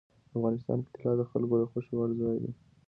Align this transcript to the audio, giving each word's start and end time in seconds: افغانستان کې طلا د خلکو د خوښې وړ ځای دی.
افغانستان 0.37 0.77
کې 0.83 0.89
طلا 0.95 1.13
د 1.19 1.21
خلکو 1.31 1.55
د 1.59 1.63
خوښې 1.71 1.95
وړ 1.97 2.09
ځای 2.21 2.37
دی. 2.43 2.51